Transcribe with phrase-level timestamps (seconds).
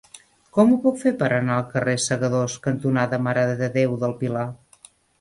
[0.57, 4.53] Com ho puc fer per anar al carrer Segadors cantonada Mare de Déu del Pilar?